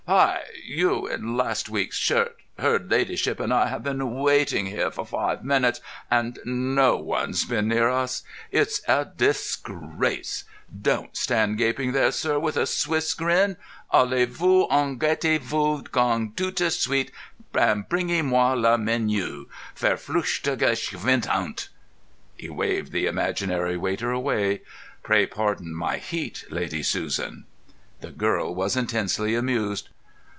Hi! 0.07 0.41
you 0.65 1.07
in 1.07 1.37
last 1.37 1.69
week's 1.69 1.95
shirt, 1.97 2.35
her 2.59 2.77
ladyship 2.77 3.39
and 3.39 3.53
I 3.53 3.67
have 3.69 3.81
been 3.81 4.15
waiting 4.19 4.65
here 4.65 4.91
for 4.91 5.05
five 5.05 5.41
minutes 5.45 5.79
and 6.09 6.37
no 6.43 6.97
one's 6.97 7.45
been 7.45 7.69
near 7.69 7.87
us. 7.87 8.21
It's 8.51 8.81
a 8.89 9.05
disgrace. 9.05 10.43
Don't 10.81 11.15
stand 11.15 11.57
gaping 11.57 11.93
there, 11.93 12.11
sir, 12.11 12.37
with 12.39 12.57
a 12.57 12.65
Swiss 12.65 13.13
grin. 13.13 13.55
Alley 13.93 14.25
vous 14.25 14.67
ang. 14.69 14.99
Gettey 14.99 15.39
vous 15.39 15.81
gone 15.83 16.33
toute 16.35 16.59
suite, 16.73 17.11
and 17.53 17.87
bringey 17.87 18.21
moi 18.21 18.51
le 18.53 18.77
menu. 18.77 19.45
Verfluchtes, 19.77 20.57
geschweinhund!" 20.57 21.69
He 22.35 22.49
waved 22.49 22.91
the 22.91 23.05
imaginary 23.05 23.77
waiter 23.77 24.11
away. 24.11 24.63
"Pray 25.03 25.25
pardon 25.25 25.73
my 25.73 25.97
heat, 25.99 26.43
Lady 26.49 26.83
Susan." 26.83 27.45
The 28.01 28.11
girl 28.11 28.53
was 28.53 28.75
intensely 28.75 29.35
amused. 29.35 29.87